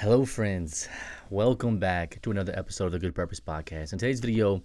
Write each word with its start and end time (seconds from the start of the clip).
Hello, 0.00 0.24
friends. 0.24 0.88
Welcome 1.28 1.76
back 1.76 2.22
to 2.22 2.30
another 2.30 2.54
episode 2.56 2.86
of 2.86 2.92
the 2.92 2.98
Good 2.98 3.14
Purpose 3.14 3.38
Podcast. 3.38 3.92
In 3.92 3.98
today's 3.98 4.20
video, 4.20 4.62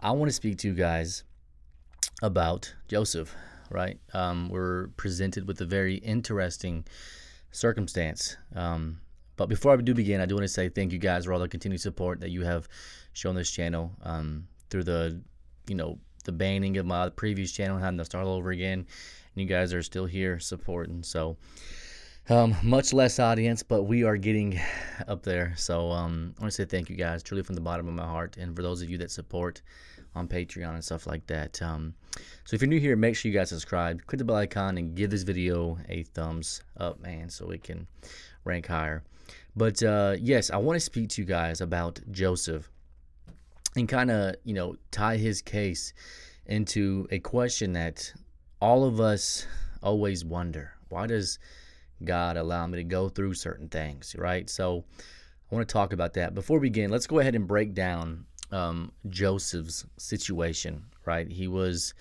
I 0.00 0.10
want 0.10 0.28
to 0.28 0.32
speak 0.32 0.58
to 0.58 0.66
you 0.66 0.74
guys 0.74 1.22
about 2.24 2.74
Joseph, 2.88 3.32
right? 3.70 4.00
Um, 4.14 4.48
we're 4.48 4.88
presented 4.96 5.46
with 5.46 5.60
a 5.60 5.64
very 5.64 5.94
interesting 5.98 6.84
circumstance. 7.52 8.36
Um, 8.56 8.98
but 9.36 9.48
before 9.48 9.74
I 9.74 9.76
do 9.76 9.94
begin, 9.94 10.20
I 10.20 10.26
do 10.26 10.34
want 10.34 10.42
to 10.42 10.48
say 10.48 10.68
thank 10.68 10.90
you 10.90 10.98
guys 10.98 11.26
for 11.26 11.32
all 11.32 11.38
the 11.38 11.46
continued 11.46 11.80
support 11.80 12.18
that 12.18 12.30
you 12.30 12.42
have 12.42 12.68
shown 13.12 13.36
this 13.36 13.52
channel 13.52 13.92
um, 14.02 14.48
through 14.70 14.82
the, 14.82 15.22
you 15.68 15.76
know, 15.76 16.00
the 16.24 16.32
banning 16.32 16.78
of 16.78 16.84
my 16.86 17.10
previous 17.10 17.52
channel, 17.52 17.78
having 17.78 17.98
to 17.98 18.04
start 18.04 18.26
all 18.26 18.34
over 18.34 18.50
again. 18.50 18.80
And 18.80 18.86
you 19.36 19.46
guys 19.46 19.72
are 19.72 19.84
still 19.84 20.06
here 20.06 20.40
supporting. 20.40 21.04
So, 21.04 21.36
um, 22.30 22.56
much 22.62 22.92
less 22.92 23.18
audience, 23.18 23.62
but 23.62 23.82
we 23.82 24.02
are 24.04 24.16
getting 24.16 24.58
up 25.08 25.22
there. 25.22 25.52
So 25.56 25.90
um, 25.90 26.34
I 26.38 26.42
want 26.42 26.52
to 26.52 26.56
say 26.56 26.64
thank 26.64 26.88
you 26.88 26.96
guys, 26.96 27.22
truly 27.22 27.42
from 27.42 27.54
the 27.54 27.60
bottom 27.60 27.86
of 27.86 27.94
my 27.94 28.06
heart, 28.06 28.36
and 28.36 28.56
for 28.56 28.62
those 28.62 28.80
of 28.80 28.88
you 28.88 28.98
that 28.98 29.10
support 29.10 29.60
on 30.14 30.28
Patreon 30.28 30.74
and 30.74 30.84
stuff 30.84 31.06
like 31.06 31.26
that. 31.26 31.60
Um, 31.60 31.94
so 32.44 32.54
if 32.54 32.62
you're 32.62 32.68
new 32.68 32.80
here, 32.80 32.96
make 32.96 33.16
sure 33.16 33.30
you 33.30 33.36
guys 33.36 33.50
subscribe, 33.50 34.06
click 34.06 34.18
the 34.18 34.24
bell 34.24 34.36
icon, 34.36 34.78
and 34.78 34.94
give 34.94 35.10
this 35.10 35.22
video 35.22 35.78
a 35.88 36.04
thumbs 36.04 36.62
up, 36.78 37.00
man, 37.00 37.28
so 37.28 37.50
it 37.50 37.62
can 37.62 37.86
rank 38.44 38.66
higher. 38.66 39.02
But 39.56 39.82
uh, 39.82 40.16
yes, 40.18 40.50
I 40.50 40.56
want 40.56 40.76
to 40.76 40.80
speak 40.80 41.10
to 41.10 41.22
you 41.22 41.26
guys 41.26 41.60
about 41.60 42.00
Joseph 42.10 42.70
and 43.76 43.88
kind 43.88 44.10
of 44.10 44.36
you 44.44 44.54
know 44.54 44.76
tie 44.90 45.16
his 45.16 45.42
case 45.42 45.92
into 46.46 47.06
a 47.10 47.18
question 47.18 47.72
that 47.72 48.12
all 48.60 48.84
of 48.84 49.00
us 49.00 49.46
always 49.82 50.24
wonder: 50.24 50.72
Why 50.88 51.06
does 51.06 51.38
God 52.02 52.36
allow 52.36 52.66
me 52.66 52.78
to 52.78 52.84
go 52.84 53.08
through 53.08 53.34
certain 53.34 53.68
things, 53.68 54.14
right? 54.18 54.48
So 54.48 54.84
I 55.50 55.54
want 55.54 55.68
to 55.68 55.72
talk 55.72 55.92
about 55.92 56.14
that. 56.14 56.34
Before 56.34 56.58
we 56.58 56.68
begin, 56.68 56.90
let's 56.90 57.06
go 57.06 57.18
ahead 57.18 57.34
and 57.34 57.46
break 57.46 57.74
down 57.74 58.26
um, 58.50 58.92
Joseph's 59.08 59.84
situation, 59.96 60.84
right? 61.04 61.30
He 61.30 61.46
was 61.48 61.94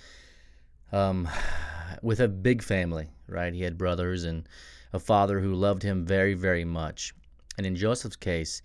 um, 0.92 1.28
with 2.02 2.20
a 2.20 2.28
big 2.28 2.64
family, 2.64 3.10
right? 3.28 3.54
He 3.54 3.64
had 3.64 3.78
brothers 3.78 4.24
and 4.24 4.48
a 4.94 5.00
father 5.00 5.40
who 5.40 5.54
loved 5.54 5.84
him 5.84 6.06
very, 6.06 6.34
very 6.34 6.66
much. 6.66 7.14
And 7.58 7.66
in 7.66 7.76
Joseph's 7.76 8.16
case, 8.16 8.62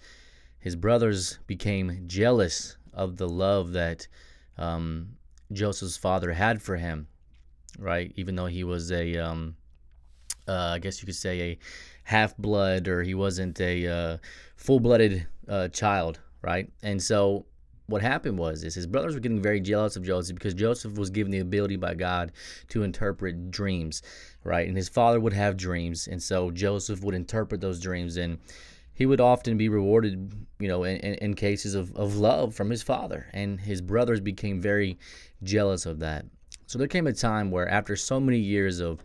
his 0.58 0.76
brothers 0.76 1.38
became 1.46 2.04
jealous 2.06 2.76
of 2.92 3.16
the 3.16 3.28
love 3.28 3.72
that 3.72 4.08
um, 4.56 5.16
Joseph's 5.52 5.96
father 5.96 6.32
had 6.32 6.60
for 6.60 6.76
him, 6.76 7.08
right? 7.78 8.12
Even 8.16 8.34
though 8.34 8.46
he 8.46 8.64
was 8.64 8.90
a 8.90 9.16
um, 9.16 9.56
uh, 10.48 10.72
I 10.74 10.78
guess 10.78 11.00
you 11.00 11.06
could 11.06 11.14
say, 11.14 11.40
a 11.40 11.58
half 12.04 12.36
blood 12.36 12.88
or 12.88 13.02
he 13.02 13.14
wasn't 13.14 13.60
a 13.60 13.86
uh, 13.86 14.16
full 14.56 14.80
blooded 14.80 15.26
uh, 15.46 15.68
child, 15.68 16.20
right? 16.42 16.70
And 16.82 17.02
so 17.02 17.44
what 17.86 18.02
happened 18.02 18.38
was 18.38 18.64
is 18.64 18.74
his 18.74 18.86
brothers 18.86 19.14
were 19.14 19.20
getting 19.20 19.42
very 19.42 19.60
jealous 19.60 19.96
of 19.96 20.04
Joseph 20.04 20.36
because 20.36 20.54
Joseph 20.54 20.96
was 20.98 21.10
given 21.10 21.30
the 21.32 21.38
ability 21.38 21.76
by 21.76 21.94
God 21.94 22.32
to 22.68 22.82
interpret 22.82 23.50
dreams, 23.50 24.02
right? 24.44 24.68
And 24.68 24.76
his 24.76 24.88
father 24.88 25.18
would 25.20 25.32
have 25.32 25.56
dreams, 25.56 26.06
and 26.06 26.22
so 26.22 26.50
Joseph 26.50 27.02
would 27.02 27.14
interpret 27.14 27.60
those 27.60 27.80
dreams, 27.80 28.16
and 28.16 28.38
he 28.92 29.06
would 29.06 29.20
often 29.20 29.56
be 29.56 29.68
rewarded, 29.68 30.32
you 30.58 30.68
know, 30.68 30.84
in, 30.84 30.96
in 30.98 31.34
cases 31.34 31.74
of, 31.74 31.94
of 31.96 32.16
love 32.16 32.54
from 32.54 32.68
his 32.68 32.82
father. 32.82 33.26
And 33.32 33.60
his 33.60 33.80
brothers 33.80 34.20
became 34.20 34.60
very 34.60 34.98
jealous 35.42 35.86
of 35.86 36.00
that. 36.00 36.26
So 36.66 36.78
there 36.78 36.88
came 36.88 37.06
a 37.06 37.12
time 37.12 37.50
where, 37.50 37.68
after 37.68 37.96
so 37.96 38.20
many 38.20 38.38
years 38.38 38.80
of 38.80 39.00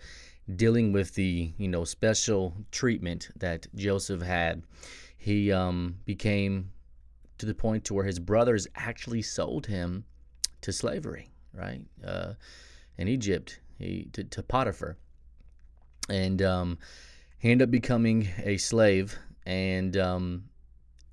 dealing 0.55 0.91
with 0.91 1.15
the 1.15 1.53
you 1.57 1.67
know 1.67 1.83
special 1.83 2.55
treatment 2.71 3.29
that 3.35 3.67
Joseph 3.75 4.21
had, 4.21 4.63
he 5.17 5.51
um, 5.51 5.95
became 6.05 6.71
to 7.37 7.45
the 7.45 7.53
point 7.53 7.85
to 7.85 7.93
where 7.93 8.05
his 8.05 8.19
brothers 8.19 8.67
actually 8.75 9.21
sold 9.21 9.65
him 9.67 10.05
to 10.61 10.71
slavery, 10.71 11.29
right? 11.53 11.81
Uh, 12.05 12.33
in 12.97 13.07
Egypt, 13.07 13.59
he 13.77 14.07
to, 14.13 14.23
to 14.23 14.43
Potiphar, 14.43 14.97
and 16.09 16.41
um, 16.41 16.77
he 17.37 17.51
ended 17.51 17.67
up 17.67 17.71
becoming 17.71 18.29
a 18.43 18.57
slave, 18.57 19.17
and 19.45 19.97
um, 19.97 20.43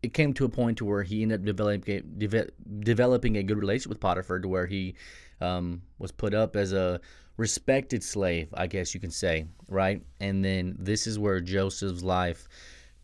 it 0.02 0.14
came 0.14 0.32
to 0.34 0.44
a 0.44 0.48
point 0.48 0.78
to 0.78 0.84
where 0.84 1.02
he 1.02 1.22
ended 1.22 1.40
up 1.40 1.46
developing 1.46 2.02
de- 2.19 2.50
developing 2.80 3.36
a 3.36 3.42
good 3.42 3.58
relationship 3.58 3.90
with 3.90 4.00
Potiphar, 4.00 4.40
to 4.40 4.48
where 4.48 4.66
he 4.66 4.94
um, 5.40 5.82
was 5.98 6.12
put 6.12 6.34
up 6.34 6.56
as 6.56 6.72
a 6.72 7.00
respected 7.36 8.04
slave, 8.04 8.48
I 8.54 8.66
guess 8.66 8.94
you 8.94 9.00
can 9.00 9.10
say, 9.10 9.46
right? 9.68 10.02
And 10.20 10.44
then 10.44 10.76
this 10.78 11.06
is 11.06 11.18
where 11.18 11.40
Joseph's 11.40 12.02
life 12.02 12.46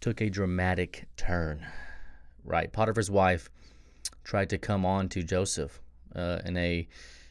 took 0.01 0.21
a 0.21 0.29
dramatic 0.29 1.07
turn, 1.17 1.67
right? 2.45 2.73
Potiphar's 2.73 3.11
wife 3.11 3.49
tried 4.25 4.51
to 4.51 4.59
come 4.59 4.85
on 4.85 5.09
to 5.11 5.23
Joseph 5.23 5.81
uh, 6.15 6.41
in 6.45 6.57
a 6.57 6.87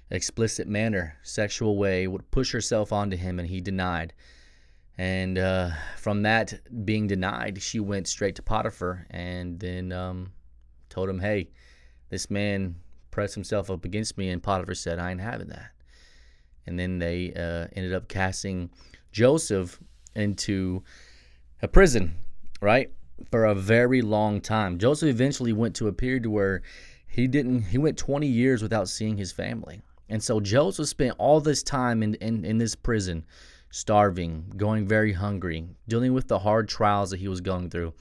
explicit 0.09 0.67
manner, 0.67 1.17
sexual 1.23 1.77
way, 1.77 2.07
would 2.07 2.29
push 2.31 2.51
herself 2.51 2.91
onto 2.91 3.17
him, 3.17 3.39
and 3.39 3.47
he 3.47 3.61
denied. 3.61 4.13
And 4.97 5.37
uh, 5.37 5.71
from 5.97 6.23
that 6.23 6.59
being 6.85 7.07
denied, 7.07 7.61
she 7.61 7.79
went 7.79 8.07
straight 8.07 8.35
to 8.35 8.41
Potiphar 8.41 9.05
and 9.09 9.59
then 9.59 9.91
um, 9.91 10.31
told 10.89 11.09
him, 11.09 11.19
"Hey, 11.19 11.49
this 12.09 12.29
man 12.29 12.75
pressed 13.15 13.35
himself 13.35 13.71
up 13.71 13.85
against 13.85 14.17
me," 14.17 14.29
and 14.29 14.43
Potiphar 14.43 14.75
said, 14.75 14.99
"I 14.99 15.11
ain't 15.11 15.21
having 15.21 15.47
that." 15.47 15.71
and 16.65 16.79
then 16.79 16.99
they 16.99 17.33
uh, 17.33 17.67
ended 17.75 17.93
up 17.93 18.07
casting 18.07 18.69
Joseph 19.11 19.79
into 20.15 20.83
a 21.61 21.67
prison, 21.67 22.15
right, 22.61 22.91
for 23.31 23.45
a 23.45 23.55
very 23.55 24.01
long 24.01 24.41
time. 24.41 24.77
Joseph 24.77 25.09
eventually 25.09 25.53
went 25.53 25.75
to 25.75 25.87
a 25.87 25.93
period 25.93 26.25
where 26.25 26.61
he 27.07 27.27
didn't. 27.27 27.63
He 27.63 27.77
went 27.77 27.97
20 27.97 28.27
years 28.27 28.61
without 28.61 28.89
seeing 28.89 29.17
his 29.17 29.31
family, 29.31 29.81
and 30.09 30.21
so 30.21 30.39
Joseph 30.39 30.87
spent 30.87 31.15
all 31.17 31.39
this 31.39 31.63
time 31.63 32.03
in 32.03 32.15
in, 32.15 32.43
in 32.43 32.57
this 32.57 32.75
prison, 32.75 33.25
starving, 33.69 34.53
going 34.57 34.87
very 34.87 35.13
hungry, 35.13 35.67
dealing 35.87 36.13
with 36.13 36.27
the 36.27 36.39
hard 36.39 36.67
trials 36.67 37.11
that 37.11 37.19
he 37.19 37.27
was 37.27 37.41
going 37.41 37.69
through, 37.69 37.93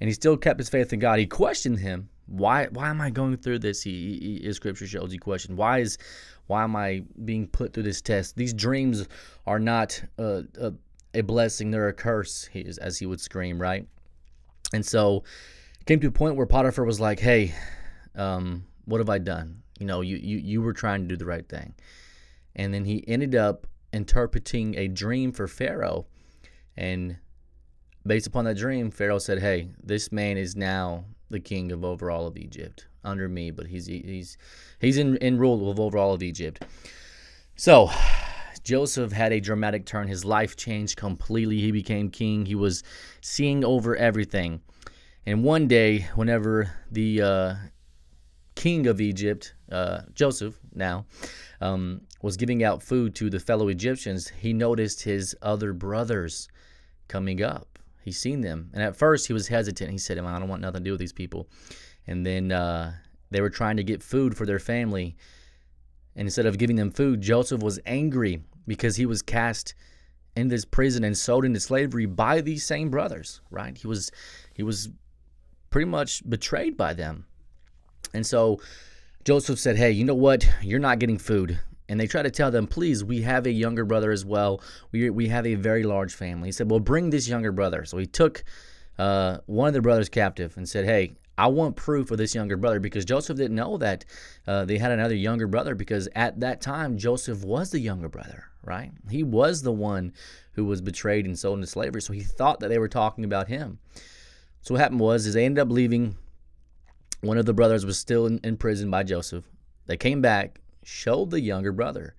and 0.00 0.08
he 0.08 0.14
still 0.14 0.36
kept 0.36 0.60
his 0.60 0.68
faith 0.68 0.92
in 0.92 1.00
God. 1.00 1.18
He 1.18 1.26
questioned 1.26 1.80
him. 1.80 2.08
Why, 2.26 2.66
why 2.66 2.88
am 2.90 3.00
I 3.00 3.10
going 3.10 3.36
through 3.36 3.60
this? 3.60 3.82
He, 3.82 4.38
he, 4.40 4.46
his 4.46 4.56
scripture 4.56 4.86
shows 4.86 5.12
he 5.12 5.18
question. 5.18 5.56
Why 5.56 5.78
is 5.78 5.98
why 6.46 6.62
am 6.62 6.76
I 6.76 7.02
being 7.24 7.48
put 7.48 7.72
through 7.72 7.84
this 7.84 8.00
test? 8.00 8.36
These 8.36 8.54
dreams 8.54 9.06
are 9.46 9.58
not 9.58 10.02
a, 10.18 10.44
a, 10.60 10.72
a 11.14 11.20
blessing, 11.22 11.70
they're 11.70 11.88
a 11.88 11.92
curse, 11.92 12.48
as 12.80 12.98
he 12.98 13.06
would 13.06 13.20
scream, 13.20 13.60
right? 13.60 13.86
And 14.72 14.84
so 14.84 15.24
it 15.80 15.86
came 15.86 16.00
to 16.00 16.08
a 16.08 16.12
point 16.12 16.36
where 16.36 16.46
Potiphar 16.46 16.84
was 16.84 17.00
like, 17.00 17.18
hey, 17.18 17.54
um, 18.14 18.64
what 18.84 18.98
have 18.98 19.08
I 19.08 19.18
done? 19.18 19.62
You 19.78 19.86
know, 19.86 20.00
you, 20.00 20.16
you, 20.16 20.38
you 20.38 20.62
were 20.62 20.72
trying 20.72 21.02
to 21.02 21.08
do 21.08 21.16
the 21.16 21.26
right 21.26 21.48
thing. 21.48 21.74
And 22.54 22.72
then 22.72 22.84
he 22.84 23.04
ended 23.08 23.34
up 23.34 23.66
interpreting 23.92 24.76
a 24.76 24.88
dream 24.88 25.32
for 25.32 25.46
Pharaoh. 25.46 26.06
And 26.76 27.18
based 28.06 28.26
upon 28.26 28.44
that 28.44 28.56
dream, 28.56 28.90
Pharaoh 28.90 29.18
said, 29.18 29.40
hey, 29.40 29.70
this 29.82 30.12
man 30.12 30.36
is 30.36 30.56
now 30.56 31.04
the 31.30 31.40
king 31.40 31.72
of 31.72 31.84
over 31.84 32.10
all 32.10 32.26
of 32.26 32.36
Egypt 32.36 32.86
under 33.04 33.28
me, 33.28 33.50
but 33.50 33.66
he's 33.66 33.86
he's 33.86 34.36
he's 34.80 34.98
in, 34.98 35.16
in 35.18 35.38
rule 35.38 35.70
of 35.70 35.80
over 35.80 35.98
all 35.98 36.14
of 36.14 36.22
Egypt. 36.22 36.64
So 37.56 37.90
Joseph 38.64 39.12
had 39.12 39.32
a 39.32 39.40
dramatic 39.40 39.86
turn. 39.86 40.08
His 40.08 40.24
life 40.24 40.56
changed 40.56 40.96
completely. 40.96 41.60
He 41.60 41.70
became 41.70 42.10
king. 42.10 42.46
He 42.46 42.54
was 42.54 42.82
seeing 43.20 43.64
over 43.64 43.96
everything. 43.96 44.60
And 45.24 45.44
one 45.44 45.66
day, 45.68 46.08
whenever 46.14 46.72
the 46.90 47.22
uh, 47.22 47.54
king 48.54 48.86
of 48.86 49.00
Egypt, 49.00 49.54
uh, 49.70 50.02
Joseph 50.14 50.58
now, 50.74 51.06
um, 51.60 52.02
was 52.22 52.36
giving 52.36 52.64
out 52.64 52.82
food 52.82 53.14
to 53.16 53.30
the 53.30 53.40
fellow 53.40 53.68
Egyptians, 53.68 54.28
he 54.28 54.52
noticed 54.52 55.02
his 55.02 55.36
other 55.42 55.72
brothers 55.72 56.48
coming 57.08 57.42
up. 57.42 57.75
He 58.06 58.12
seen 58.12 58.40
them, 58.40 58.70
and 58.72 58.82
at 58.82 58.96
first 58.96 59.26
he 59.26 59.34
was 59.34 59.48
hesitant. 59.48 59.90
He 59.90 59.98
said, 59.98 60.16
"I 60.16 60.38
don't 60.38 60.48
want 60.48 60.62
nothing 60.62 60.80
to 60.80 60.84
do 60.84 60.92
with 60.92 61.00
these 61.00 61.12
people." 61.12 61.46
and 62.06 62.24
then 62.24 62.52
uh, 62.52 62.94
they 63.30 63.40
were 63.40 63.50
trying 63.50 63.76
to 63.76 63.84
get 63.84 64.02
food 64.02 64.36
for 64.36 64.46
their 64.46 64.58
family. 64.58 65.16
And 66.14 66.26
instead 66.26 66.46
of 66.46 66.58
giving 66.58 66.76
them 66.76 66.90
food, 66.90 67.20
Joseph 67.20 67.62
was 67.62 67.80
angry 67.84 68.42
because 68.66 68.96
he 68.96 69.06
was 69.06 69.22
cast 69.22 69.74
in 70.34 70.48
this 70.48 70.64
prison 70.64 71.04
and 71.04 71.16
sold 71.16 71.44
into 71.44 71.60
slavery 71.60 72.06
by 72.06 72.40
these 72.40 72.64
same 72.64 72.90
brothers. 72.90 73.40
Right? 73.50 73.76
He 73.76 73.86
was 73.86 74.10
he 74.54 74.62
was 74.62 74.88
pretty 75.70 75.86
much 75.86 76.28
betrayed 76.28 76.76
by 76.76 76.94
them, 76.94 77.26
and 78.14 78.26
so 78.26 78.60
Joseph 79.24 79.58
said, 79.58 79.76
"Hey, 79.76 79.90
you 79.90 80.04
know 80.04 80.14
what? 80.14 80.48
You're 80.62 80.78
not 80.78 80.98
getting 80.98 81.18
food." 81.18 81.60
And 81.88 82.00
they 82.00 82.06
try 82.06 82.22
to 82.22 82.30
tell 82.30 82.50
them, 82.50 82.66
please, 82.66 83.04
we 83.04 83.22
have 83.22 83.46
a 83.46 83.52
younger 83.52 83.84
brother 83.84 84.10
as 84.10 84.24
well. 84.24 84.60
We, 84.90 85.08
we 85.10 85.28
have 85.28 85.46
a 85.46 85.54
very 85.54 85.84
large 85.84 86.14
family. 86.14 86.48
He 86.48 86.52
said, 86.52 86.70
well, 86.70 86.80
bring 86.80 87.10
this 87.10 87.28
younger 87.28 87.52
brother. 87.52 87.84
So 87.84 87.96
he 87.98 88.06
took 88.06 88.42
uh, 88.98 89.38
one 89.46 89.68
of 89.68 89.74
the 89.74 89.80
brothers 89.82 90.08
captive 90.08 90.56
and 90.56 90.68
said, 90.68 90.84
hey, 90.84 91.14
I 91.38 91.48
want 91.48 91.76
proof 91.76 92.10
of 92.10 92.18
this 92.18 92.34
younger 92.34 92.56
brother 92.56 92.80
because 92.80 93.04
Joseph 93.04 93.36
didn't 93.36 93.56
know 93.56 93.76
that 93.76 94.04
uh, 94.46 94.64
they 94.64 94.78
had 94.78 94.90
another 94.90 95.14
younger 95.14 95.46
brother 95.46 95.74
because 95.74 96.08
at 96.16 96.40
that 96.40 96.60
time 96.60 96.96
Joseph 96.96 97.44
was 97.44 97.70
the 97.70 97.78
younger 97.78 98.08
brother, 98.08 98.46
right? 98.64 98.90
He 99.10 99.22
was 99.22 99.62
the 99.62 99.72
one 99.72 100.14
who 100.52 100.64
was 100.64 100.80
betrayed 100.80 101.26
and 101.26 101.38
sold 101.38 101.58
into 101.58 101.66
slavery, 101.66 102.00
so 102.00 102.14
he 102.14 102.22
thought 102.22 102.60
that 102.60 102.68
they 102.68 102.78
were 102.78 102.88
talking 102.88 103.24
about 103.24 103.48
him. 103.48 103.78
So 104.62 104.74
what 104.74 104.80
happened 104.80 105.00
was 105.00 105.26
is 105.26 105.34
they 105.34 105.44
ended 105.44 105.60
up 105.60 105.70
leaving. 105.70 106.16
One 107.20 107.36
of 107.36 107.44
the 107.44 107.52
brothers 107.52 107.84
was 107.84 107.98
still 107.98 108.24
in, 108.24 108.40
in 108.42 108.56
prison 108.56 108.90
by 108.90 109.02
Joseph. 109.02 109.44
They 109.86 109.98
came 109.98 110.22
back, 110.22 110.60
showed 110.86 111.30
the 111.30 111.40
younger 111.40 111.72
brother. 111.72 112.14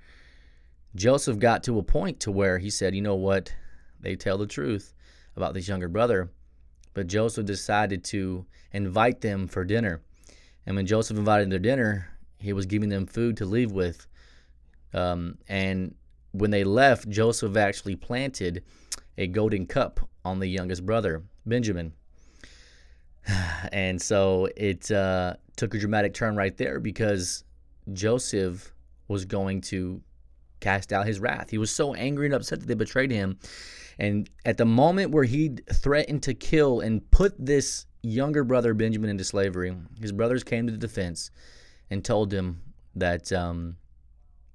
Joseph 0.94 1.40
got 1.40 1.64
to 1.64 1.80
a 1.80 1.84
point 1.84 2.20
to 2.20 2.32
where 2.32 2.58
he 2.58 2.70
said, 2.70 2.94
"You 2.94 3.02
know 3.02 3.16
what? 3.16 3.54
They 4.00 4.16
tell 4.16 4.38
the 4.38 4.46
truth 4.46 4.94
about 5.36 5.54
this 5.54 5.68
younger 5.68 5.88
brother." 5.88 6.32
But 6.94 7.08
Joseph 7.08 7.46
decided 7.46 8.04
to 8.06 8.46
invite 8.74 9.22
them 9.22 9.48
for 9.48 9.64
dinner. 9.64 10.02
And 10.66 10.76
when 10.76 10.86
Joseph 10.86 11.18
invited 11.18 11.46
them 11.46 11.52
to 11.52 11.60
dinner, 11.60 12.10
he 12.40 12.52
was 12.54 12.66
giving 12.66 12.90
them 12.90 13.06
food 13.06 13.38
to 13.38 13.46
leave 13.46 13.72
with. 13.72 14.08
Um, 14.94 15.38
and 15.48 15.96
when 16.32 16.52
they 16.52 16.64
left, 16.64 17.08
Joseph 17.08 17.56
actually 17.56 17.96
planted 17.96 18.64
a 19.18 19.28
golden 19.28 19.66
cup 19.66 20.10
on 20.26 20.40
the 20.40 20.48
youngest 20.48 20.86
brother, 20.86 21.24
Benjamin. 21.46 21.94
And 23.72 24.02
so 24.02 24.48
it 24.56 24.90
uh, 24.92 25.36
took 25.56 25.74
a 25.74 25.80
dramatic 25.80 26.14
turn 26.14 26.36
right 26.36 26.56
there 26.56 26.80
because 26.80 27.44
Joseph 27.94 28.74
was 29.08 29.26
going 29.26 29.62
to 29.62 30.02
cast 30.60 30.92
out 30.92 31.06
his 31.06 31.20
wrath. 31.20 31.50
He 31.50 31.58
was 31.58 31.72
so 31.72 31.94
angry 31.94 32.28
and 32.28 32.36
upset 32.36 32.60
that 32.60 32.66
they 32.66 32.74
betrayed 32.74 33.12
him. 33.12 33.38
And 34.00 34.30
at 34.46 34.58
the 34.58 34.66
moment 34.66 35.12
where 35.12 35.24
he 35.24 35.58
threatened 35.72 36.24
to 36.24 36.34
kill 36.34 36.82
and 36.82 37.10
put 37.12 37.34
this 37.38 37.86
younger 38.04 38.44
brother, 38.44 38.74
Benjamin, 38.74 39.10
into 39.10 39.24
slavery, 39.24 39.76
his 40.00 40.12
brothers 40.12 40.44
came 40.44 40.68
to 40.68 40.72
the 40.72 40.78
defense 40.78 41.32
and 41.90 42.04
told 42.04 42.34
him 42.34 42.62
that 42.96 43.32
um, 43.32 43.78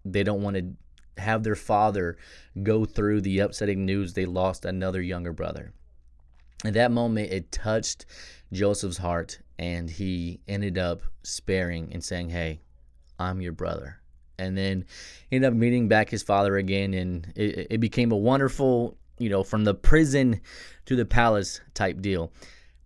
they 0.05 0.23
don't 0.23 0.43
want 0.43 0.57
to 0.57 0.75
have 1.21 1.43
their 1.43 1.57
father 1.57 2.17
go 2.63 2.85
through 2.85 3.21
the 3.21 3.41
upsetting 3.41 3.85
news 3.85 4.15
they 4.15 4.25
lost 4.25 4.65
another 4.65 5.03
younger 5.03 5.33
brother. 5.33 5.73
At 6.65 6.75
that 6.75 6.93
moment, 6.93 7.33
it 7.33 7.51
touched 7.51 8.07
Joseph's 8.53 8.99
heart, 8.99 9.41
and 9.59 9.91
he 9.91 10.41
ended 10.47 10.79
up 10.79 11.03
sparing 11.23 11.91
and 11.93 12.03
saying, 12.03 12.31
Hey, 12.31 12.61
I'm 13.19 13.41
your 13.41 13.53
brother. 13.53 13.99
And 14.39 14.57
then 14.57 14.85
ended 15.31 15.53
up 15.53 15.55
meeting 15.55 15.89
back 15.89 16.11
his 16.11 16.23
father 16.23 16.57
again, 16.57 16.95
and 16.95 17.33
it, 17.37 17.69
it 17.71 17.79
became 17.79 18.13
a 18.13 18.17
wonderful, 18.17 18.97
you 19.19 19.29
know, 19.29 19.43
from 19.43 19.65
the 19.65 19.75
prison 19.75 20.41
to 20.87 20.97
the 20.97 21.05
palace 21.05 21.61
type 21.75 22.01
deal. 22.01 22.33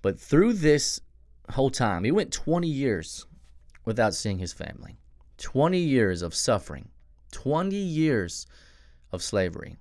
But 0.02 0.20
through 0.20 0.54
this 0.54 1.00
whole 1.50 1.70
time, 1.70 2.04
he 2.04 2.10
went 2.10 2.32
20 2.32 2.68
years 2.68 3.26
without 3.84 4.14
seeing 4.14 4.38
his 4.38 4.52
family, 4.52 4.98
20 5.38 5.78
years 5.78 6.22
of 6.22 6.34
suffering, 6.34 6.88
20 7.32 7.74
years 7.76 8.46
of 9.12 9.22
slavery. 9.22 9.76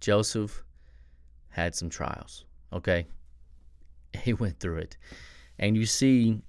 Joseph 0.00 0.64
had 1.50 1.74
some 1.74 1.90
trials, 1.90 2.44
okay? 2.72 3.06
He 4.22 4.32
went 4.32 4.58
through 4.58 4.78
it. 4.78 4.96
And 5.58 5.76
you 5.76 5.86
see, 5.86 6.40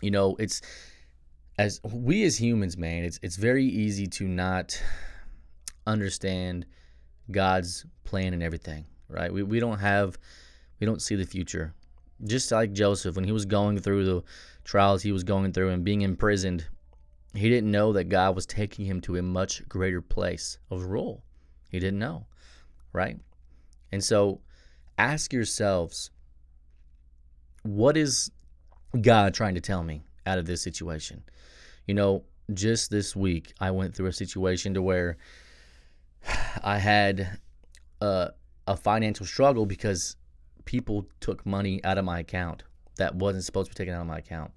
you 0.00 0.10
know, 0.10 0.36
it's 0.38 0.60
as 1.58 1.80
we 1.82 2.24
as 2.24 2.40
humans, 2.40 2.76
man, 2.76 3.04
it's 3.04 3.18
it's 3.22 3.36
very 3.36 3.64
easy 3.64 4.06
to 4.08 4.26
not 4.26 4.80
understand 5.86 6.66
God's 7.30 7.86
plan 8.04 8.34
and 8.34 8.42
everything, 8.42 8.86
right? 9.08 9.32
We 9.32 9.42
we 9.42 9.60
don't 9.60 9.78
have 9.78 10.18
we 10.80 10.86
don't 10.86 11.02
see 11.02 11.14
the 11.14 11.26
future. 11.26 11.74
Just 12.24 12.50
like 12.50 12.72
Joseph 12.72 13.16
when 13.16 13.24
he 13.24 13.32
was 13.32 13.44
going 13.44 13.78
through 13.78 14.04
the 14.04 14.22
trials 14.64 15.02
he 15.02 15.12
was 15.12 15.24
going 15.24 15.52
through 15.52 15.70
and 15.70 15.84
being 15.84 16.02
imprisoned, 16.02 16.66
he 17.34 17.48
didn't 17.48 17.70
know 17.70 17.92
that 17.92 18.04
God 18.04 18.34
was 18.34 18.46
taking 18.46 18.86
him 18.86 19.00
to 19.02 19.16
a 19.16 19.22
much 19.22 19.66
greater 19.68 20.00
place 20.00 20.58
of 20.70 20.84
rule. 20.86 21.22
He 21.70 21.78
didn't 21.78 21.98
know, 21.98 22.26
right? 22.92 23.18
And 23.92 24.02
so 24.02 24.40
ask 24.98 25.32
yourselves 25.32 26.10
what 27.62 27.96
is 27.96 28.30
God 29.00 29.34
trying 29.34 29.54
to 29.54 29.60
tell 29.60 29.82
me 29.82 30.04
out 30.26 30.38
of 30.38 30.46
this 30.46 30.62
situation? 30.62 31.22
You 31.86 31.94
know, 31.94 32.24
just 32.52 32.90
this 32.90 33.16
week 33.16 33.54
I 33.60 33.70
went 33.70 33.94
through 33.94 34.06
a 34.06 34.12
situation 34.12 34.74
to 34.74 34.82
where 34.82 35.16
I 36.64 36.78
had 36.78 37.38
a, 38.00 38.30
a 38.66 38.76
financial 38.76 39.26
struggle 39.26 39.66
because 39.66 40.16
people 40.64 41.06
took 41.20 41.44
money 41.44 41.82
out 41.84 41.98
of 41.98 42.04
my 42.04 42.20
account 42.20 42.62
that 42.96 43.14
wasn't 43.14 43.44
supposed 43.44 43.70
to 43.70 43.74
be 43.74 43.76
taken 43.76 43.94
out 43.94 44.00
of 44.02 44.06
my 44.06 44.18
account. 44.18 44.52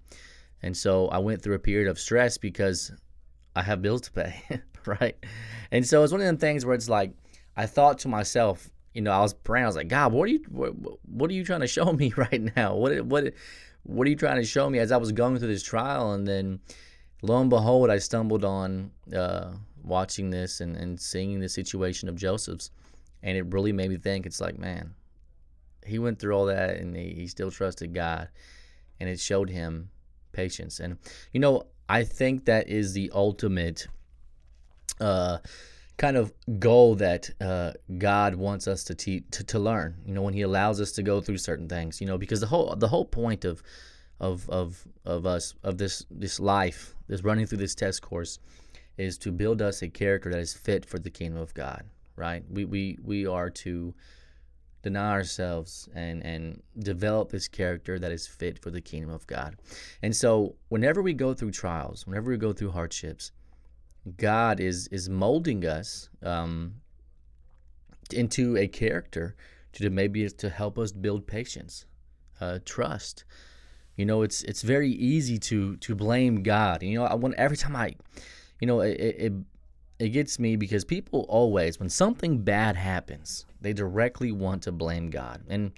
And 0.61 0.75
so 0.75 1.07
I 1.09 1.19
went 1.19 1.41
through 1.41 1.55
a 1.55 1.59
period 1.59 1.89
of 1.89 1.99
stress 1.99 2.37
because 2.37 2.91
I 3.55 3.63
have 3.63 3.81
bills 3.81 4.01
to 4.01 4.11
pay, 4.11 4.61
right? 4.85 5.15
And 5.71 5.85
so 5.85 6.03
it's 6.03 6.11
one 6.11 6.21
of 6.21 6.27
them 6.27 6.37
things 6.37 6.65
where 6.65 6.75
it's 6.75 6.89
like 6.89 7.11
I 7.55 7.65
thought 7.65 7.99
to 7.99 8.07
myself, 8.07 8.69
you 8.93 9.01
know, 9.01 9.11
I 9.11 9.19
was 9.19 9.33
praying. 9.33 9.65
I 9.65 9.67
was 9.67 9.75
like, 9.75 9.87
God, 9.87 10.13
what 10.13 10.23
are 10.23 10.31
you, 10.31 10.43
what, 10.49 10.73
what 11.05 11.29
are 11.29 11.33
you 11.33 11.43
trying 11.43 11.61
to 11.61 11.67
show 11.67 11.91
me 11.93 12.13
right 12.15 12.55
now? 12.55 12.75
What, 12.75 13.05
what, 13.05 13.33
what 13.87 14.05
are 14.05 14.09
you 14.09 14.15
trying 14.15 14.37
to 14.37 14.45
show 14.45 14.69
me 14.69 14.79
as 14.79 14.91
I 14.91 14.97
was 14.97 15.11
going 15.11 15.37
through 15.37 15.47
this 15.47 15.63
trial? 15.63 16.11
And 16.11 16.27
then, 16.27 16.59
lo 17.21 17.39
and 17.39 17.49
behold, 17.49 17.89
I 17.89 17.97
stumbled 17.97 18.43
on 18.43 18.91
uh, 19.15 19.53
watching 19.83 20.29
this 20.29 20.61
and, 20.61 20.75
and 20.75 20.99
seeing 20.99 21.39
the 21.39 21.49
situation 21.49 22.09
of 22.09 22.15
Joseph's, 22.15 22.69
and 23.23 23.37
it 23.37 23.45
really 23.53 23.71
made 23.71 23.89
me 23.89 23.97
think. 23.97 24.25
It's 24.25 24.41
like, 24.41 24.59
man, 24.59 24.93
he 25.85 25.99
went 25.99 26.19
through 26.19 26.35
all 26.35 26.45
that, 26.47 26.77
and 26.77 26.95
he, 26.95 27.13
he 27.13 27.27
still 27.27 27.49
trusted 27.49 27.93
God, 27.93 28.27
and 28.99 29.09
it 29.09 29.19
showed 29.19 29.49
him 29.49 29.89
patience. 30.33 30.79
And 30.79 30.97
you 31.31 31.39
know, 31.39 31.63
I 31.87 32.03
think 32.03 32.45
that 32.45 32.67
is 32.67 32.93
the 32.93 33.09
ultimate. 33.13 33.87
Uh, 34.99 35.37
kind 35.97 36.15
of 36.15 36.31
goal 36.59 36.95
that 36.95 37.29
uh, 37.41 37.73
God 37.97 38.35
wants 38.35 38.67
us 38.67 38.83
to, 38.85 38.95
te- 38.95 39.23
to 39.31 39.43
to 39.43 39.59
learn. 39.59 39.95
You 40.05 40.13
know, 40.13 40.21
when 40.21 40.33
He 40.33 40.41
allows 40.41 40.79
us 40.79 40.91
to 40.93 41.03
go 41.03 41.21
through 41.21 41.39
certain 41.39 41.67
things. 41.67 41.99
You 41.99 42.07
know, 42.07 42.17
because 42.17 42.39
the 42.39 42.47
whole 42.47 42.75
the 42.75 42.87
whole 42.87 43.05
point 43.05 43.45
of 43.45 43.63
of 44.19 44.49
of 44.49 44.87
of 45.05 45.25
us 45.25 45.55
of 45.63 45.77
this 45.77 46.05
this 46.09 46.39
life, 46.39 46.95
this 47.07 47.23
running 47.23 47.45
through 47.45 47.59
this 47.59 47.75
test 47.75 48.01
course, 48.01 48.39
is 48.97 49.17
to 49.19 49.31
build 49.31 49.61
us 49.61 49.81
a 49.81 49.89
character 49.89 50.31
that 50.31 50.39
is 50.39 50.53
fit 50.53 50.85
for 50.85 50.99
the 50.99 51.09
kingdom 51.09 51.41
of 51.41 51.53
God. 51.53 51.83
Right? 52.15 52.43
We 52.49 52.65
we 52.65 52.97
we 53.03 53.25
are 53.25 53.49
to 53.49 53.93
deny 54.83 55.11
ourselves 55.11 55.89
and 55.95 56.23
and 56.23 56.61
develop 56.77 57.29
this 57.29 57.47
character 57.47 57.97
that 57.99 58.11
is 58.11 58.27
fit 58.27 58.59
for 58.59 58.69
the 58.69 58.81
kingdom 58.81 59.09
of 59.09 59.25
God. 59.25 59.57
And 60.03 60.15
so, 60.15 60.55
whenever 60.69 61.01
we 61.01 61.13
go 61.13 61.33
through 61.33 61.51
trials, 61.51 62.05
whenever 62.05 62.29
we 62.29 62.37
go 62.37 62.53
through 62.53 62.71
hardships 62.71 63.31
God 64.17 64.59
is 64.59 64.87
is 64.87 65.09
molding 65.09 65.65
us 65.65 66.09
um, 66.23 66.75
into 68.11 68.57
a 68.57 68.67
character 68.67 69.35
to 69.73 69.89
maybe 69.89 70.27
to 70.29 70.49
help 70.49 70.77
us 70.77 70.91
build 70.91 71.27
patience, 71.27 71.85
uh, 72.39 72.59
trust. 72.65 73.25
You 73.95 74.05
know, 74.05 74.21
it's 74.21 74.43
it's 74.43 74.61
very 74.61 74.91
easy 74.91 75.37
to 75.39 75.75
to 75.77 75.95
blame 75.95 76.43
God. 76.43 76.83
You 76.83 76.99
know, 76.99 77.05
I 77.05 77.15
want 77.15 77.35
every 77.35 77.57
time 77.57 77.75
I, 77.75 77.95
you 78.59 78.67
know, 78.67 78.81
it, 78.81 78.99
it 78.99 79.33
it 79.99 80.09
gets 80.09 80.39
me 80.39 80.55
because 80.55 80.85
people 80.85 81.25
always 81.27 81.79
when 81.79 81.89
something 81.89 82.39
bad 82.39 82.75
happens, 82.75 83.45
they 83.59 83.73
directly 83.73 84.31
want 84.31 84.63
to 84.63 84.71
blame 84.71 85.09
God, 85.09 85.43
and 85.49 85.71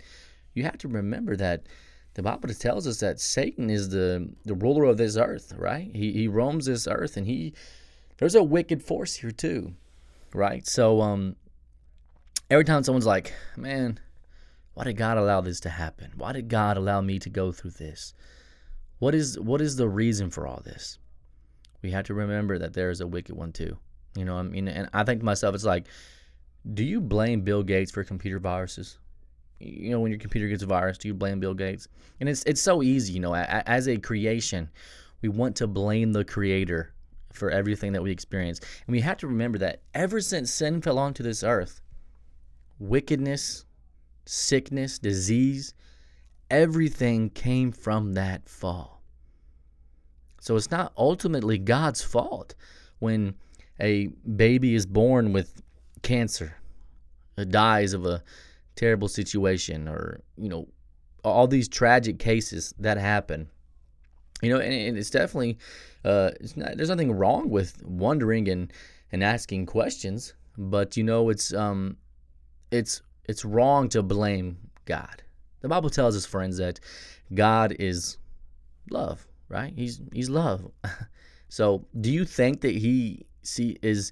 you 0.54 0.64
have 0.64 0.78
to 0.80 0.88
remember 0.88 1.36
that 1.38 1.68
the 2.16 2.24
Bible 2.24 2.50
tells 2.50 2.86
us 2.88 3.00
that 3.00 3.20
Satan 3.20 3.70
is 3.70 3.90
the 3.90 4.30
the 4.46 4.56
ruler 4.56 4.84
of 4.84 4.98
this 4.98 5.16
earth, 5.16 5.54
right? 5.58 5.90
He 5.94 6.12
he 6.12 6.28
roams 6.28 6.66
this 6.66 6.88
earth 6.88 7.16
and 7.16 7.26
he 7.26 7.54
there's 8.20 8.36
a 8.36 8.44
wicked 8.44 8.84
force 8.84 9.16
here 9.16 9.32
too, 9.32 9.74
right? 10.34 10.68
So 10.68 11.02
um, 11.02 11.38
every 12.50 12.66
time 12.66 12.84
someone's 12.84 13.06
like, 13.06 13.34
"Man, 13.56 14.00
why 14.74 14.84
did 14.84 14.98
God 14.98 15.18
allow 15.18 15.42
this 15.42 15.62
to 15.62 15.70
happen? 15.70 16.12
Why 16.16 16.34
did 16.34 16.50
God 16.50 16.78
allow 16.78 17.02
me 17.02 17.18
to 17.20 17.30
go 17.30 17.52
through 17.52 17.72
this? 17.72 18.14
What 19.00 19.16
is 19.16 19.40
what 19.40 19.62
is 19.62 19.78
the 19.78 19.88
reason 19.88 20.30
for 20.30 20.46
all 20.46 20.62
this?" 20.64 21.00
We 21.82 21.92
have 21.92 22.06
to 22.06 22.14
remember 22.14 22.60
that 22.60 22.74
there 22.74 22.90
is 22.90 23.00
a 23.00 23.08
wicked 23.08 23.36
one 23.36 23.54
too. 23.54 23.78
You 24.18 24.26
know, 24.26 24.36
I 24.36 24.44
mean, 24.44 24.68
and 24.68 24.90
I 24.94 25.06
think 25.06 25.22
to 25.22 25.26
myself, 25.26 25.56
it's 25.56 25.64
like, 25.64 25.86
do 26.74 26.84
you 26.84 27.00
blame 27.00 27.42
Bill 27.42 27.64
Gates 27.64 27.90
for 27.90 28.04
computer 28.04 28.38
viruses? 28.38 28.98
You 29.60 29.92
know, 29.92 30.02
when 30.02 30.12
your 30.12 30.20
computer 30.20 30.50
gets 30.50 30.64
a 30.64 30.66
virus, 30.66 30.98
do 30.98 31.08
you 31.08 31.14
blame 31.14 31.40
Bill 31.40 31.54
Gates? 31.54 31.88
And 32.20 32.28
it's 32.28 32.44
it's 32.44 32.62
so 32.62 32.84
easy, 32.84 33.14
you 33.14 33.22
know, 33.22 33.34
as 33.34 33.88
a 33.88 33.98
creation, 33.98 34.70
we 35.22 35.30
want 35.30 35.56
to 35.58 35.68
blame 35.68 36.12
the 36.12 36.26
creator 36.26 36.94
for 37.34 37.50
everything 37.52 37.94
that 37.94 38.02
we 38.02 38.12
experience. 38.12 38.60
And 38.86 38.92
we 38.94 39.02
have 39.02 39.18
to 39.18 39.28
remember 39.28 39.58
that 39.60 39.82
ever 39.94 40.22
since 40.22 40.52
sin 40.52 40.82
fell 40.82 40.98
onto 40.98 41.24
this 41.24 41.44
earth, 41.44 41.82
wickedness, 42.80 43.66
sickness, 44.26 45.00
disease, 45.00 45.74
everything 46.50 47.30
came 47.30 47.72
from 47.72 48.14
that 48.14 48.48
fall. 48.48 49.02
So 50.42 50.56
it's 50.56 50.72
not 50.72 50.94
ultimately 50.98 51.58
God's 51.58 52.02
fault 52.02 52.56
when 53.00 53.36
a 53.80 54.08
baby 54.36 54.76
is 54.76 54.86
born 54.86 55.34
with 55.34 55.62
cancer, 56.02 56.56
dies 57.50 57.94
of 57.94 58.06
a 58.06 58.24
terrible 58.76 59.08
situation, 59.08 59.88
or, 59.88 60.22
you 60.38 60.50
know, 60.50 60.68
all 61.24 61.48
these 61.48 61.68
tragic 61.68 62.20
cases 62.20 62.74
that 62.80 62.98
happen. 62.98 63.50
You 64.42 64.54
know, 64.54 64.60
and, 64.60 64.98
it's 64.98 65.10
definitely 65.10 65.58
uh, 66.06 66.32
it's 66.40 66.56
not, 66.56 66.78
there's 66.78 66.90
nothing 66.90 67.12
wrong 67.12 67.50
with 67.50 67.84
wondering 67.84 68.48
and 68.48 68.72
and 69.12 69.24
asking 69.24 69.66
questions, 69.66 70.34
but 70.58 70.96
you 70.96 71.04
know, 71.04 71.30
it's 71.30 71.54
um, 71.54 71.98
it's 72.72 73.02
it's 73.26 73.44
wrong 73.46 73.90
to 73.90 74.02
blame 74.02 74.58
God. 74.86 75.24
The 75.62 75.68
Bible 75.68 75.90
tells 75.90 76.16
us, 76.16 76.26
friends, 76.26 76.58
that 76.58 76.80
God 77.34 77.76
is 77.80 78.18
love, 78.90 79.28
right? 79.50 79.74
He's 79.76 80.02
he's 80.14 80.30
love. 80.30 80.72
so, 81.50 81.86
do 82.00 82.12
you 82.12 82.26
think 82.26 82.62
that 82.62 82.76
he 82.76 83.26
see 83.42 83.78
is 83.82 84.12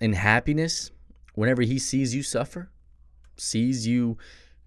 in 0.00 0.12
happiness 0.12 0.90
whenever 1.34 1.62
he 1.62 1.78
sees 1.78 2.14
you 2.14 2.22
suffer? 2.22 2.70
Sees 3.36 3.86
you 3.86 4.16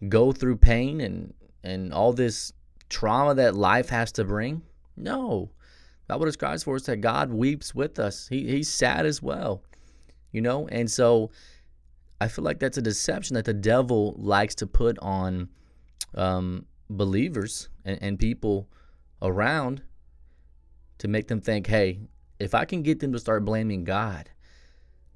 go 0.07 0.31
through 0.31 0.57
pain 0.57 1.01
and 1.01 1.33
and 1.63 1.93
all 1.93 2.13
this 2.13 2.53
trauma 2.89 3.33
that 3.35 3.55
life 3.55 3.89
has 3.89 4.11
to 4.13 4.23
bring? 4.23 4.63
No. 4.99 5.51
Bible 6.07 6.25
describes 6.25 6.63
for 6.63 6.75
us 6.75 6.83
that 6.83 6.97
God 6.97 7.31
weeps 7.31 7.75
with 7.75 7.99
us. 7.99 8.27
He, 8.27 8.47
he's 8.47 8.69
sad 8.69 9.05
as 9.05 9.21
well, 9.21 9.63
you 10.31 10.41
know? 10.41 10.67
And 10.67 10.89
so 10.89 11.29
I 12.19 12.27
feel 12.27 12.43
like 12.43 12.59
that's 12.59 12.77
a 12.77 12.81
deception 12.81 13.35
that 13.35 13.45
the 13.45 13.53
devil 13.53 14.15
likes 14.17 14.55
to 14.55 14.67
put 14.67 14.97
on 14.99 15.49
um, 16.15 16.65
believers 16.89 17.69
and, 17.85 17.99
and 18.01 18.19
people 18.19 18.67
around 19.21 19.83
to 20.97 21.07
make 21.07 21.27
them 21.27 21.41
think, 21.41 21.67
hey, 21.67 21.99
if 22.39 22.55
I 22.55 22.65
can 22.65 22.81
get 22.81 22.99
them 22.99 23.13
to 23.13 23.19
start 23.19 23.45
blaming 23.45 23.83
God, 23.83 24.29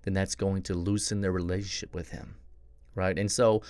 then 0.03 0.13
that's 0.13 0.35
going 0.35 0.61
to 0.63 0.73
loosen 0.73 1.21
their 1.21 1.31
relationship 1.31 1.95
with 1.95 2.11
Him, 2.11 2.35
right? 2.95 3.17
And 3.17 3.31
so, 3.31 3.63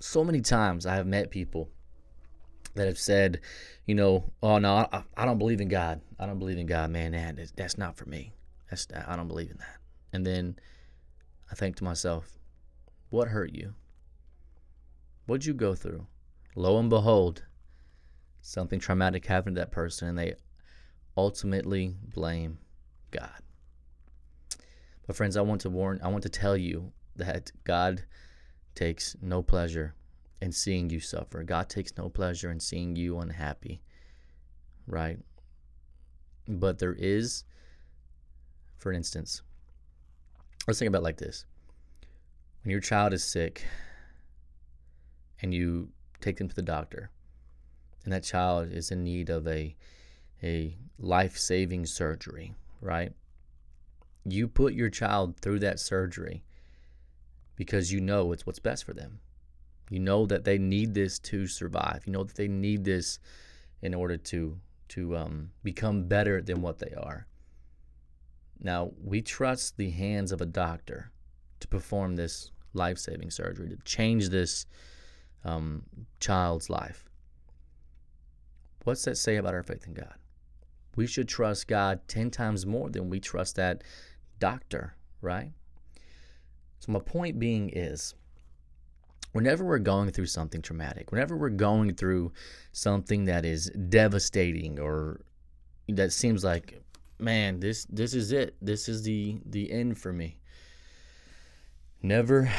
so 0.00 0.24
many 0.24 0.40
times 0.40 0.86
I 0.86 0.94
have 0.94 1.06
met 1.06 1.30
people 1.30 1.68
that 2.74 2.86
have 2.86 2.98
said, 2.98 3.40
you 3.86 3.94
know, 3.94 4.32
oh 4.42 4.58
no, 4.58 4.88
I, 4.92 5.02
I 5.16 5.24
don't 5.24 5.38
believe 5.38 5.60
in 5.60 5.68
God. 5.68 6.00
I 6.18 6.26
don't 6.26 6.38
believe 6.38 6.58
in 6.58 6.66
God, 6.66 6.90
man. 6.90 7.12
That, 7.12 7.52
that's 7.56 7.78
not 7.78 7.96
for 7.96 8.06
me. 8.06 8.32
That's 8.70 8.86
I 9.06 9.16
don't 9.16 9.28
believe 9.28 9.50
in 9.50 9.58
that. 9.58 9.76
And 10.12 10.26
then 10.26 10.56
I 11.50 11.54
think 11.54 11.76
to 11.76 11.84
myself, 11.84 12.38
what 13.10 13.28
hurt 13.28 13.52
you? 13.52 13.74
What'd 15.26 15.46
you 15.46 15.54
go 15.54 15.74
through? 15.74 16.06
Lo 16.54 16.78
and 16.78 16.90
behold, 16.90 17.44
something 18.40 18.80
traumatic 18.80 19.26
happened 19.26 19.56
to 19.56 19.60
that 19.60 19.70
person, 19.70 20.08
and 20.08 20.18
they 20.18 20.34
ultimately 21.16 21.94
blame 22.02 22.58
God. 23.10 23.42
But 25.06 25.16
friends, 25.16 25.36
I 25.36 25.42
want 25.42 25.60
to 25.62 25.70
warn, 25.70 26.00
I 26.02 26.08
want 26.08 26.22
to 26.22 26.28
tell 26.28 26.56
you 26.56 26.92
that 27.16 27.52
God 27.64 28.04
takes 28.74 29.16
no 29.20 29.42
pleasure 29.42 29.94
in 30.40 30.52
seeing 30.52 30.90
you 30.90 31.00
suffer. 31.00 31.42
God 31.42 31.68
takes 31.68 31.96
no 31.96 32.08
pleasure 32.08 32.50
in 32.50 32.60
seeing 32.60 32.96
you 32.96 33.18
unhappy, 33.18 33.82
right? 34.86 35.18
But 36.48 36.78
there 36.78 36.96
is, 36.98 37.44
for 38.78 38.92
instance, 38.92 39.42
let's 40.66 40.78
think 40.78 40.88
about 40.88 41.02
like 41.02 41.18
this. 41.18 41.44
When 42.62 42.70
your 42.70 42.80
child 42.80 43.12
is 43.12 43.24
sick 43.24 43.64
and 45.42 45.54
you 45.54 45.90
take 46.20 46.36
them 46.36 46.48
to 46.48 46.54
the 46.54 46.62
doctor, 46.62 47.10
and 48.04 48.12
that 48.12 48.24
child 48.24 48.72
is 48.72 48.90
in 48.90 49.04
need 49.04 49.28
of 49.28 49.46
a, 49.46 49.76
a 50.42 50.76
life 50.98 51.36
saving 51.36 51.86
surgery, 51.86 52.54
right? 52.80 53.12
You 54.24 54.48
put 54.48 54.74
your 54.74 54.90
child 54.90 55.38
through 55.40 55.60
that 55.60 55.80
surgery 55.80 56.44
because 57.56 57.92
you 57.92 58.00
know 58.00 58.32
it's 58.32 58.46
what's 58.46 58.58
best 58.58 58.84
for 58.84 58.94
them. 58.94 59.20
You 59.90 59.98
know 59.98 60.24
that 60.26 60.44
they 60.44 60.56
need 60.56 60.94
this 60.94 61.18
to 61.18 61.46
survive. 61.46 62.04
You 62.06 62.12
know 62.12 62.24
that 62.24 62.36
they 62.36 62.48
need 62.48 62.84
this 62.84 63.18
in 63.82 63.92
order 63.92 64.16
to 64.16 64.58
to 64.88 65.16
um, 65.16 65.50
become 65.62 66.08
better 66.08 66.40
than 66.40 66.62
what 66.62 66.78
they 66.78 66.94
are. 66.96 67.26
Now 68.58 68.92
we 69.02 69.20
trust 69.20 69.76
the 69.76 69.90
hands 69.90 70.32
of 70.32 70.40
a 70.40 70.46
doctor 70.46 71.12
to 71.60 71.68
perform 71.68 72.16
this 72.16 72.50
life-saving 72.72 73.30
surgery 73.30 73.68
to 73.68 73.76
change 73.84 74.28
this 74.28 74.66
um, 75.44 75.82
child's 76.20 76.70
life. 76.70 77.08
What's 78.84 79.04
that 79.04 79.16
say 79.16 79.36
about 79.36 79.54
our 79.54 79.62
faith 79.62 79.86
in 79.86 79.94
God? 79.94 80.14
We 80.96 81.06
should 81.06 81.28
trust 81.28 81.68
God 81.68 82.00
ten 82.08 82.30
times 82.30 82.64
more 82.64 82.90
than 82.90 83.10
we 83.10 83.20
trust 83.20 83.56
that 83.56 83.82
doctor, 84.38 84.94
right? 85.20 85.52
So 86.78 86.92
my 86.92 87.00
point 87.00 87.38
being 87.38 87.70
is 87.72 88.14
whenever 89.32 89.64
we're 89.64 89.78
going 89.78 90.10
through 90.10 90.26
something 90.26 90.62
traumatic, 90.62 91.12
whenever 91.12 91.36
we're 91.36 91.50
going 91.50 91.94
through 91.94 92.32
something 92.72 93.26
that 93.26 93.44
is 93.44 93.70
devastating 93.88 94.78
or 94.78 95.20
that 95.88 96.12
seems 96.12 96.44
like, 96.44 96.82
man, 97.18 97.60
this 97.60 97.84
this 97.86 98.14
is 98.14 98.32
it. 98.32 98.56
This 98.60 98.88
is 98.88 99.02
the 99.02 99.40
the 99.46 99.70
end 99.70 99.98
for 99.98 100.12
me. 100.12 100.38
Never 102.02 102.50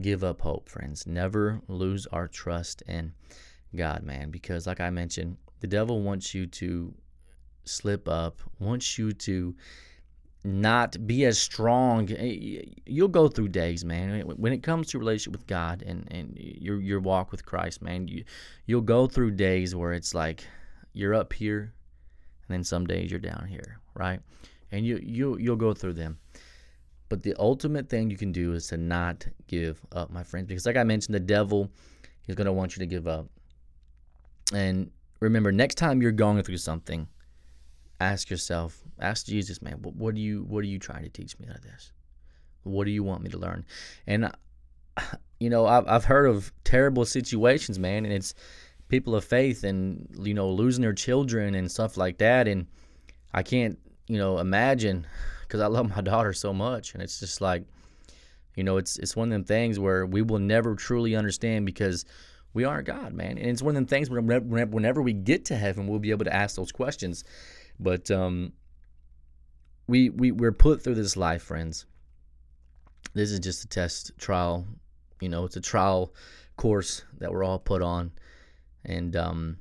give 0.00 0.24
up 0.24 0.40
hope, 0.40 0.68
friends. 0.68 1.06
Never 1.06 1.60
lose 1.68 2.06
our 2.08 2.26
trust 2.26 2.82
in 2.88 3.12
God, 3.74 4.02
man, 4.02 4.30
because 4.30 4.66
like 4.66 4.80
I 4.80 4.90
mentioned, 4.90 5.36
the 5.60 5.66
devil 5.66 6.02
wants 6.02 6.34
you 6.34 6.46
to 6.46 6.94
slip 7.64 8.08
up, 8.08 8.40
wants 8.58 8.98
you 8.98 9.12
to 9.12 9.54
not 10.44 11.06
be 11.06 11.24
as 11.24 11.38
strong. 11.38 12.10
Eh, 12.12 12.62
you'll 12.86 13.08
go 13.08 13.28
through 13.28 13.48
days, 13.48 13.84
man. 13.84 14.20
When 14.20 14.52
it 14.52 14.62
comes 14.62 14.88
to 14.88 14.98
relationship 14.98 15.32
with 15.32 15.46
God 15.46 15.82
and, 15.82 16.06
and 16.10 16.36
your 16.36 16.80
your 16.80 17.00
walk 17.00 17.32
with 17.32 17.44
Christ, 17.44 17.82
man, 17.82 18.08
you 18.08 18.24
you'll 18.66 18.80
go 18.80 19.06
through 19.06 19.32
days 19.32 19.74
where 19.74 19.92
it's 19.92 20.14
like 20.14 20.46
you're 20.92 21.14
up 21.14 21.32
here, 21.32 21.72
and 22.46 22.54
then 22.54 22.64
some 22.64 22.86
days 22.86 23.10
you're 23.10 23.20
down 23.20 23.46
here, 23.48 23.80
right? 23.94 24.20
And 24.70 24.86
you 24.86 25.00
you 25.02 25.38
you'll 25.38 25.56
go 25.56 25.74
through 25.74 25.94
them. 25.94 26.18
But 27.08 27.22
the 27.22 27.34
ultimate 27.38 27.88
thing 27.88 28.10
you 28.10 28.18
can 28.18 28.32
do 28.32 28.52
is 28.52 28.66
to 28.68 28.76
not 28.76 29.26
give 29.46 29.80
up, 29.92 30.10
my 30.10 30.22
friends, 30.22 30.46
because 30.46 30.66
like 30.66 30.76
I 30.76 30.84
mentioned, 30.84 31.14
the 31.14 31.20
devil 31.20 31.70
is 32.26 32.34
going 32.34 32.46
to 32.46 32.52
want 32.52 32.76
you 32.76 32.80
to 32.80 32.86
give 32.86 33.08
up. 33.08 33.26
And 34.52 34.90
remember, 35.20 35.50
next 35.50 35.76
time 35.76 36.02
you're 36.02 36.12
going 36.12 36.42
through 36.42 36.58
something, 36.58 37.08
ask 37.98 38.28
yourself, 38.28 38.82
ask 39.00 39.26
Jesus, 39.26 39.62
man, 39.62 39.78
what, 39.82 39.94
what 39.94 40.14
do 40.14 40.20
you 40.20 40.44
what 40.48 40.60
are 40.60 40.68
you 40.68 40.78
trying 40.78 41.04
to 41.04 41.10
teach 41.10 41.38
me 41.38 41.46
out 41.48 41.56
of 41.56 41.62
this? 41.62 41.92
What 42.62 42.84
do 42.84 42.90
you 42.90 43.02
want 43.02 43.22
me 43.22 43.30
to 43.30 43.38
learn? 43.38 43.64
And 44.06 44.30
you 45.40 45.50
know, 45.50 45.66
I've 45.66 45.86
I've 45.88 46.04
heard 46.04 46.26
of 46.26 46.52
terrible 46.64 47.04
situations, 47.04 47.78
man, 47.78 48.04
and 48.04 48.12
it's 48.12 48.34
people 48.88 49.14
of 49.14 49.24
faith 49.24 49.64
and 49.64 50.08
you 50.20 50.34
know 50.34 50.50
losing 50.50 50.82
their 50.82 50.92
children 50.92 51.54
and 51.54 51.70
stuff 51.70 51.96
like 51.96 52.18
that, 52.18 52.48
and 52.48 52.66
I 53.32 53.42
can't 53.42 53.78
you 54.06 54.18
know 54.18 54.38
imagine 54.38 55.06
because 55.42 55.60
I 55.60 55.66
love 55.66 55.88
my 55.94 56.00
daughter 56.02 56.32
so 56.32 56.52
much, 56.52 56.94
and 56.94 57.02
it's 57.02 57.20
just 57.20 57.40
like 57.40 57.64
you 58.56 58.64
know 58.64 58.76
it's 58.76 58.98
it's 58.98 59.16
one 59.16 59.28
of 59.28 59.32
them 59.32 59.44
things 59.44 59.78
where 59.78 60.06
we 60.06 60.22
will 60.22 60.40
never 60.40 60.74
truly 60.74 61.14
understand 61.14 61.66
because 61.66 62.04
we 62.54 62.64
aren't 62.64 62.86
God, 62.86 63.12
man, 63.12 63.38
and 63.38 63.48
it's 63.48 63.62
one 63.62 63.72
of 63.72 63.74
them 63.76 63.86
things 63.86 64.10
where 64.10 64.20
whenever 64.20 65.02
we 65.02 65.12
get 65.12 65.44
to 65.46 65.56
heaven, 65.56 65.86
we'll 65.86 65.98
be 65.98 66.10
able 66.10 66.24
to 66.24 66.34
ask 66.34 66.56
those 66.56 66.72
questions. 66.72 67.22
But 67.78 68.10
um, 68.10 68.52
we 69.88 70.10
we 70.10 70.30
we're 70.30 70.52
put 70.52 70.82
through 70.82 70.94
this 70.94 71.16
life, 71.16 71.42
friends. 71.42 71.86
This 73.14 73.32
is 73.32 73.40
just 73.40 73.64
a 73.64 73.68
test 73.68 74.12
trial. 74.18 74.66
You 75.20 75.28
know, 75.28 75.44
it's 75.44 75.56
a 75.56 75.60
trial 75.60 76.14
course 76.56 77.02
that 77.18 77.32
we're 77.32 77.42
all 77.42 77.58
put 77.58 77.82
on, 77.82 78.12
and 78.84 79.16
um, 79.16 79.58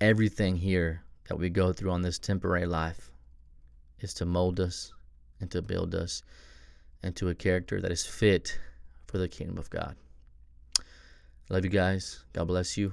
everything 0.00 0.56
here 0.56 1.02
that 1.28 1.36
we 1.36 1.50
go 1.50 1.72
through 1.72 1.90
on 1.90 2.02
this 2.02 2.18
temporary 2.18 2.66
life 2.66 3.10
is 4.00 4.14
to 4.14 4.24
mold 4.24 4.60
us 4.60 4.92
and 5.40 5.50
to 5.50 5.62
build 5.62 5.94
us 5.94 6.22
into 7.02 7.28
a 7.28 7.34
character 7.34 7.80
that 7.80 7.90
is 7.90 8.06
fit 8.06 8.58
for 9.06 9.18
the 9.18 9.28
kingdom 9.28 9.58
of 9.58 9.70
God. 9.70 9.96
Love 11.48 11.64
you 11.64 11.70
guys. 11.70 12.24
God 12.32 12.48
bless 12.48 12.76
you. 12.76 12.92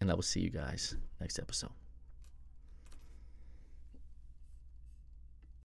And 0.00 0.10
I 0.10 0.14
will 0.14 0.22
see 0.22 0.40
you 0.40 0.50
guys 0.50 0.96
next 1.20 1.38
episode. 1.38 1.79